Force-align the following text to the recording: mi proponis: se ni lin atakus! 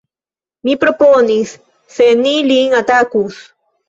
mi 0.67 0.73
proponis: 0.83 1.51
se 1.97 2.07
ni 2.23 2.31
lin 2.53 2.73
atakus! 2.79 3.39